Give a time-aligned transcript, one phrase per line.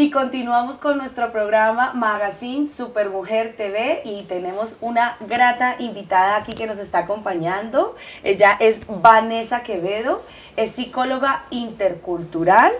[0.00, 6.68] Y continuamos con nuestro programa Magazine Supermujer TV y tenemos una grata invitada aquí que
[6.68, 7.96] nos está acompañando.
[8.22, 10.22] Ella es Vanessa Quevedo,
[10.56, 12.70] es psicóloga intercultural.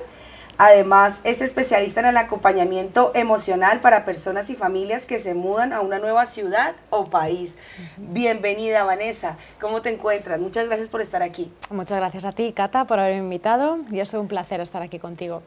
[0.58, 5.80] Además, es especialista en el acompañamiento emocional para personas y familias que se mudan a
[5.80, 7.56] una nueva ciudad o país.
[7.96, 9.36] Bienvenida, Vanessa.
[9.60, 10.38] ¿Cómo te encuentras?
[10.38, 11.50] Muchas gracias por estar aquí.
[11.70, 15.42] Muchas gracias a ti, Cata, por haberme invitado y es un placer estar aquí contigo.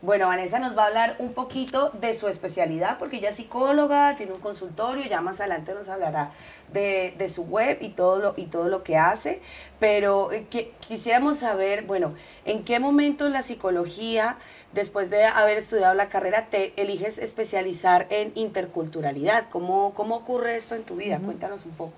[0.00, 4.14] Bueno, Vanessa nos va a hablar un poquito de su especialidad, porque ella es psicóloga,
[4.14, 6.30] tiene un consultorio, ya más adelante nos hablará
[6.72, 9.42] de, su web y todo, lo, y todo lo que hace,
[9.80, 14.36] pero eh, que, quisiéramos saber, bueno, ¿en qué momento la psicología,
[14.72, 19.48] después de haber estudiado la carrera, te eliges especializar en interculturalidad?
[19.50, 21.18] ¿Cómo, cómo ocurre esto en tu vida?
[21.18, 21.94] Cuéntanos un poco.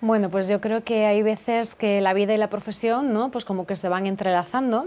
[0.00, 3.32] Bueno, pues yo creo que hay veces que la vida y la profesión, ¿no?
[3.32, 4.86] Pues como que se van entrelazando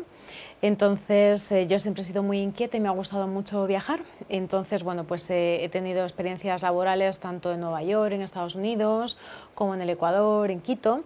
[0.62, 4.02] entonces, eh, yo siempre he sido muy inquieta y me ha gustado mucho viajar.
[4.30, 9.20] Entonces, bueno, pues eh, he tenido experiencias laborales tanto en Nueva York, en Estados Unidos,
[9.54, 11.04] como en el Ecuador, en Quito.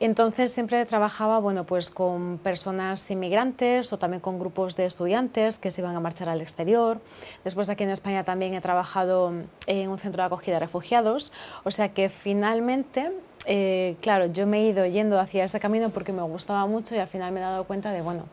[0.00, 5.70] Entonces, siempre trabajaba, bueno, pues con personas inmigrantes o también con grupos de estudiantes que
[5.70, 7.00] se iban a marchar al exterior.
[7.44, 9.32] Después, aquí en España también he trabajado
[9.66, 11.32] en un centro de acogida de refugiados.
[11.64, 13.12] O sea que finalmente
[13.46, 16.98] eh, claro, yo me he ido yendo hacia ese camino porque me gustaba mucho y
[16.98, 18.24] al final me he dado cuenta de, bueno,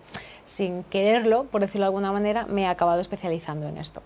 [0.46, 4.02] sin quererlo, por decirlo de alguna manera, me he acabado especializando en esto.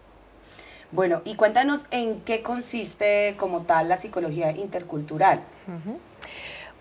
[0.92, 5.40] Bueno, y cuéntanos en qué consiste como tal la psicología intercultural.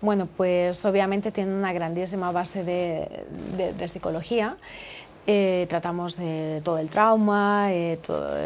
[0.01, 4.57] Bueno, pues obviamente tiene una grandísima base de, psicología.
[5.25, 6.17] Eh, tratamos
[6.63, 7.99] todo el trauma, eh,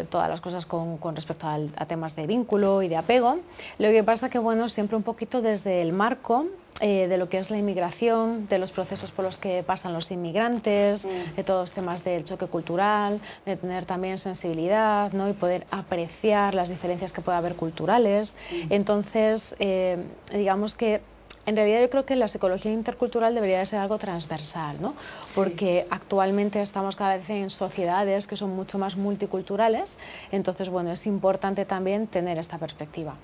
[0.10, 3.40] todas las cosas con, respecto a temas de vínculo y de apego.
[3.80, 6.46] Lo que pasa que, bueno, siempre un poquito desde el marco
[6.80, 10.12] eh, de lo que es la inmigración, de los procesos por los que pasan los
[10.12, 15.28] inmigrantes, de todos los temas del choque cultural, de tener también sensibilidad ¿no?
[15.28, 18.36] y poder apreciar las diferencias que puede haber culturales.
[18.70, 19.98] Entonces, eh,
[20.32, 21.02] digamos que
[21.48, 24.94] en realidad yo creo que la psicología intercultural debería de ser algo transversal, ¿no?
[25.34, 29.98] porque actualmente estamos cada vez en sociedades que son mucho más multiculturales,
[30.32, 33.16] entonces bueno, es importante también tener esta perspectiva.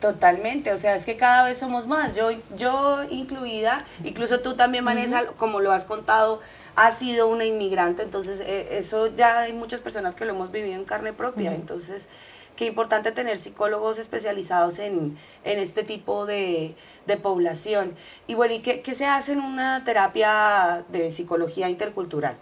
[0.00, 4.84] Totalmente, o sea, es que cada vez somos más, yo, yo incluida, incluso tú también,
[4.84, 6.40] Vanessa, como lo has contado,
[6.76, 10.74] has sido una inmigrante, entonces eh, eso ya hay muchas personas que lo hemos vivido
[10.74, 12.08] en carne propia, entonces
[12.56, 16.74] qué importante tener psicólogos especializados en, este tipo de,
[17.22, 17.94] población.
[18.26, 22.36] Y bueno, ¿y qué, se hace en una terapia de psicología intercultural?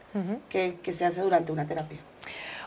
[0.48, 1.98] ¿Qué se hace durante una terapia?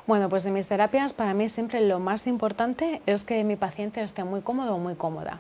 [0.05, 4.01] Bueno, pues en mis terapias para mí siempre lo más importante es que mi paciente
[4.01, 5.39] esté muy cómodo o muy cómoda,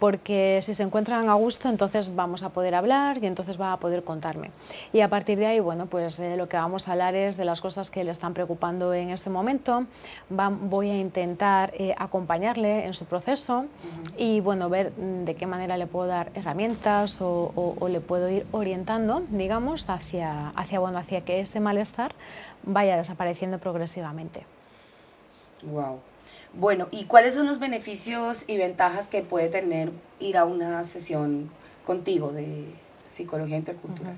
[0.00, 3.76] porque si se encuentran a gusto entonces vamos a poder hablar y entonces va a
[3.76, 4.50] poder contarme.
[4.92, 7.44] Y a partir de ahí, bueno, pues eh, lo que vamos a hablar es de
[7.44, 9.84] las cosas que le están preocupando en este momento,
[10.28, 13.66] voy a intentar eh, acompañarle en su proceso
[14.16, 18.46] y bueno, ver mm, de qué manera le puedo dar herramientas o, le puedo ir
[18.52, 22.14] orientando, digamos, hacia, hacia, bueno, hacia que ese malestar
[22.62, 24.46] vaya desapareciendo progresivamente.
[25.62, 26.00] Wow.
[26.52, 31.50] Bueno, ¿y cuáles son los beneficios y ventajas que puede tener ir a una sesión
[31.86, 32.64] contigo de
[33.08, 34.16] psicología intercultural?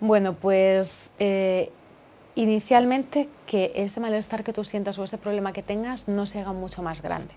[0.00, 1.70] Bueno, pues eh,
[2.34, 6.52] inicialmente que ese malestar que tú sientas o ese problema que tengas no se haga
[6.52, 7.32] mucho más grande.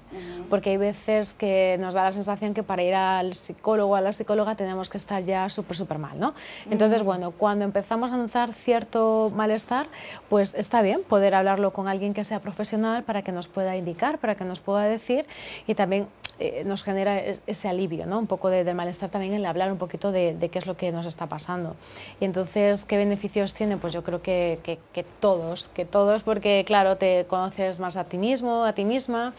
[0.50, 4.02] Porque hay veces que nos da la sensación que para ir al psicólogo o a
[4.02, 6.34] la psicóloga tenemos que estar ya súper, súper mal, ¿no?
[6.70, 9.88] Entonces, bueno, cuando empezamos a notar cierto malestar,
[10.30, 14.18] pues está bien poder hablarlo con alguien que sea profesional para que nos pueda indicar,
[14.18, 15.26] para que nos pueda decir
[15.68, 16.08] y también
[16.42, 18.18] eh, nos genera e-, ese alivio, ¿no?
[18.18, 21.06] un poco de, malestar también el hablar un poquito de, qué es lo que nos
[21.06, 21.76] está pasando.
[22.22, 23.76] Y entonces, ¿qué beneficios tiene?
[23.76, 28.18] Pues yo creo que, que, todos, que todos, porque claro, te conoces más a ti
[28.18, 29.34] mismo, a ti misma,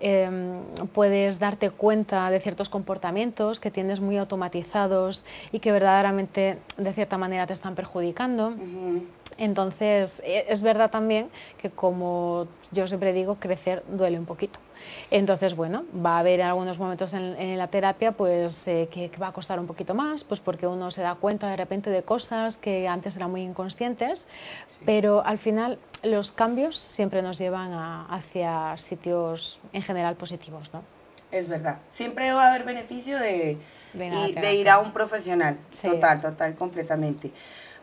[0.00, 0.60] em,
[0.92, 7.18] puedes darte cuenta de ciertos comportamientos que tienes muy automatizados y que verdaderamente de cierta
[7.18, 8.54] manera te están perjudicando.
[9.38, 14.58] Entonces, e, es verdad también que como yo siempre digo, crecer duele un poquito.
[15.10, 19.32] Entonces, bueno, va a haber algunos momentos en, la terapia pues, eh, que, va a
[19.32, 22.88] costar un poquito más, pues porque uno se da cuenta de repente de cosas que
[22.88, 24.28] antes eran muy inconscientes,
[24.84, 27.72] pero al final los cambios siempre nos llevan
[28.10, 30.82] hacia sitios en general positivos, ¿no?
[31.30, 31.78] Es verdad.
[31.90, 33.58] Siempre va a haber beneficio de,
[33.92, 35.58] de ir a un profesional.
[35.82, 37.32] Total, total, completamente.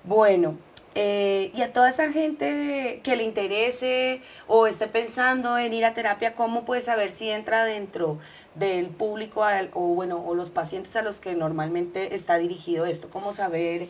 [0.04, 0.56] Bueno,
[0.94, 5.94] eh, y a toda esa gente que le interese o esté pensando en ir a
[5.94, 8.20] terapia, ¿cómo puede saber si entra dentro
[8.56, 13.10] del público o, bueno, o los pacientes a los que normalmente está dirigido esto?
[13.10, 13.88] ¿Cómo saber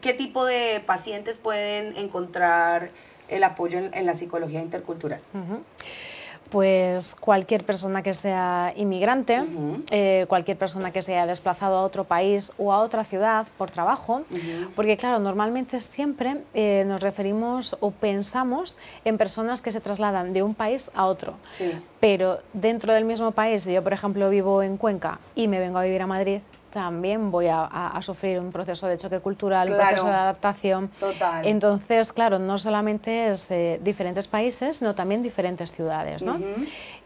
[0.00, 2.90] qué tipo de pacientes pueden encontrar
[3.28, 5.20] el apoyo en, la psicología intercultural?
[6.54, 9.42] Pues cualquier persona que sea inmigrante,
[9.90, 13.72] eh, cualquier persona que se haya desplazado a otro país o a otra ciudad por
[13.72, 14.22] trabajo,
[14.76, 20.44] porque claro, normalmente siempre eh, nos referimos o pensamos en personas que se trasladan de
[20.44, 21.34] un país a otro,
[21.98, 25.82] pero dentro del mismo país, yo por ejemplo vivo en Cuenca y me vengo a
[25.82, 26.38] vivir a Madrid,
[26.74, 30.88] también voy a, sufrir un proceso de choque cultural, un proceso de adaptación.
[30.98, 31.46] Total.
[31.46, 36.36] Entonces, claro, no solamente es eh, diferentes países, sino también diferentes ciudades, ¿no?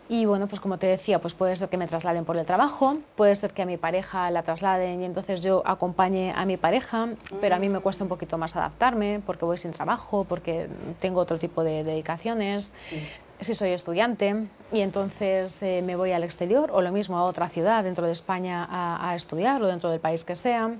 [0.08, 2.96] Y bueno, pues como te decía, pues puede ser que me trasladen por el trabajo,
[3.14, 7.08] puede ser que a mi pareja la trasladen y entonces yo acompañe a mi pareja,
[7.42, 10.68] pero a mí me cuesta un poquito más adaptarme porque voy sin trabajo, porque
[10.98, 12.72] tengo otro tipo de dedicaciones.
[12.74, 13.06] Sí
[13.40, 17.48] si soy estudiante y entonces eh, me voy al exterior o lo mismo a otra
[17.48, 20.72] ciudad dentro de España a, estudiar o dentro del país que sea.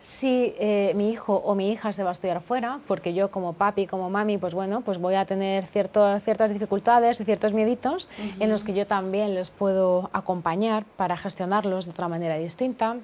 [0.00, 3.52] Si eh, mi hijo o mi hija se va a estudiar fuera, porque yo como
[3.52, 8.08] papi, como mami, pues bueno, pues voy a tener ciertas dificultades y ciertos mieditos
[8.38, 12.96] en los que yo también les puedo acompañar para gestionarlos de otra manera distinta.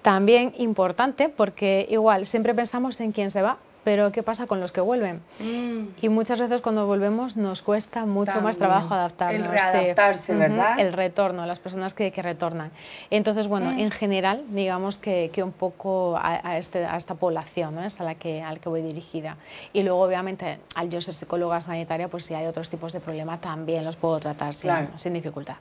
[0.00, 4.72] También importante porque igual siempre pensamos en quién se va, pero ¿qué pasa con los
[4.72, 5.20] que vuelven?
[5.38, 5.88] Mm.
[6.00, 9.44] Y muchas veces cuando volvemos nos cuesta mucho más trabajo adaptarnos.
[9.44, 10.80] El readaptarse, ¿verdad?
[10.80, 12.70] El retorno, las personas que, que retornan.
[13.10, 13.78] Entonces, bueno, mm.
[13.78, 17.84] en general, digamos que, que un poco a, este, a esta población ¿no?
[17.84, 19.36] es a la, que, al que voy dirigida.
[19.72, 23.40] Y luego, obviamente, al yo ser psicóloga sanitaria, pues si hay otros tipos de problemas,
[23.40, 25.56] también los puedo tratar sin, sin dificultad.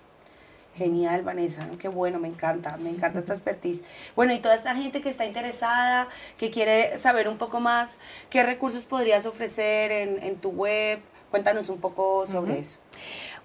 [0.76, 3.84] Genial, Vanessa, qué bueno, me encanta, me encanta esta expertise.
[4.16, 8.00] Bueno, y toda esta gente que está interesada, que quiere saber un poco más,
[8.32, 11.00] ¿qué recursos podrías ofrecer en, tu web?
[11.30, 12.80] Cuéntanos un poco sobre eso.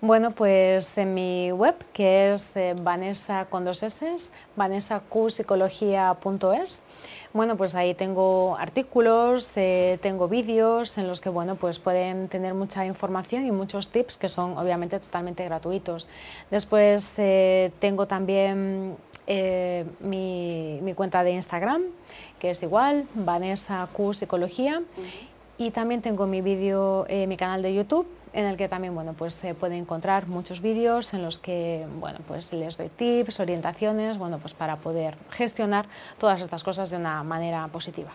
[0.00, 4.16] Bueno, pues en mi web, que es eh, Vanessa con dos S,
[4.56, 6.80] vanessaqpsicología.es,
[7.38, 12.52] bueno, pues ahí tengo artículos, eh, tengo vídeos en los que bueno, pues pueden tener
[12.52, 16.08] mucha información y muchos tips que son obviamente totalmente gratuitos.
[16.50, 18.96] Después eh, tengo también
[19.28, 21.82] eh, mi, cuenta de Instagram,
[22.40, 24.82] que es igual, Vanessa Q Psicología.
[25.60, 29.34] Y también tengo mi vídeo, mi canal de YouTube, en el que también bueno, pues
[29.34, 34.38] se puede encontrar muchos vídeos en los que bueno, pues les doy tips, orientaciones bueno,
[34.38, 35.86] pues para poder gestionar
[36.18, 38.12] todas estas cosas de una manera positiva.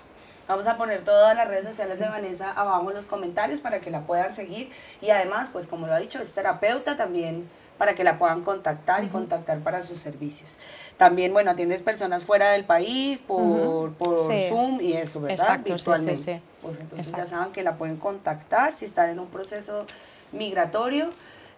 [0.48, 3.92] Vamos a poner todas las redes sociales de Vanessa abajo en los comentarios para que
[3.92, 8.04] la puedan seguir y además, pues como lo ha dicho, es terapeuta también para que
[8.04, 10.58] la puedan contactar y contactar para sus servicios.
[10.98, 15.60] También, bueno, atiendes personas fuera del país por, por Zoom y eso, ¿verdad?
[15.64, 16.42] Virtualmente.
[16.62, 19.86] pues entonces ya saben que la pueden contactar si están en un proceso
[20.32, 21.10] migratorio.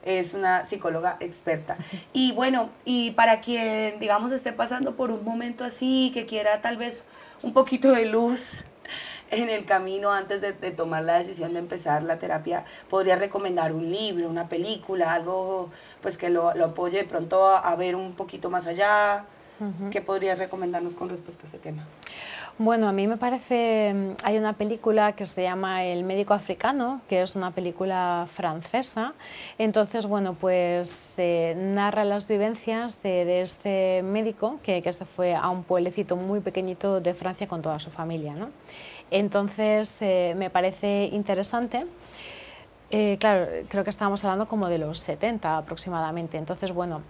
[0.03, 1.77] Es una psicóloga experta.
[2.13, 6.77] Y bueno, y para quien, digamos, esté pasando por un momento así, que quiera tal
[6.77, 7.05] vez
[7.41, 8.63] un poquito de luz
[9.31, 13.91] en el camino antes de, tomar la decisión de empezar la terapia, podría recomendar un
[13.91, 15.71] libro, una película, algo
[16.05, 19.25] pues que lo, apoye de pronto a, ver un poquito más allá.
[19.89, 21.83] ¿Qué podrías recomendarnos con respecto a ese tema?
[22.59, 27.01] Bueno, a mí me parece, mm, hay una película que se llama El médico africano,
[27.09, 29.13] que es una película francesa.
[29.57, 35.63] Entonces, bueno, pues narra las vivencias de, este médico que, que, se fue a un
[35.63, 38.35] pueblecito muy pequeñito de Francia con toda su familia.
[38.35, 38.51] ¿no?
[39.09, 41.87] Entonces, eh, me parece interesante.
[42.91, 46.37] Eh, claro, creo que estábamos hablando como de los 70 aproximadamente.
[46.37, 47.01] Entonces, bueno,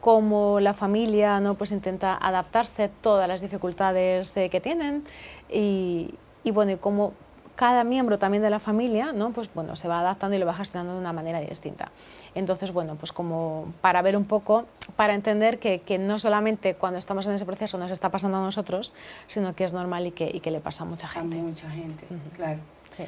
[0.00, 1.54] como la familia ¿no?
[1.54, 5.04] pues intenta adaptarse a todas las dificultades eh, que tienen
[5.50, 7.12] y, y, bueno, y como
[7.54, 9.30] cada miembro también de la familia ¿no?
[9.32, 11.90] pues, bueno, se va adaptando y lo va gestionando de una manera distinta.
[12.34, 14.64] Entonces, bueno, pues como para ver un poco,
[14.96, 18.40] para entender que, que, no solamente cuando estamos en ese proceso nos está pasando a
[18.40, 18.94] nosotros,
[19.26, 21.38] sino que es normal y que, y que le pasa a mucha gente.
[21.38, 22.60] A mucha gente, claro.
[22.90, 23.04] Sí.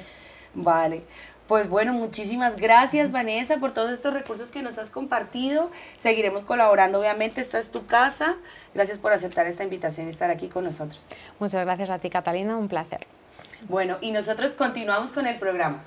[0.54, 1.02] Vale.
[1.53, 5.71] Pues bueno, muchísimas gracias Vanessa por todos estos recursos que nos has compartido.
[5.99, 8.37] Seguiremos colaborando, obviamente, esta es tu casa.
[8.75, 10.99] Gracias por aceptar esta invitación y estar aquí con nosotros.
[11.41, 13.07] Muchas gracias a ti Catalina, un placer.
[13.69, 15.83] Bueno, y nosotros continuamos con el programa.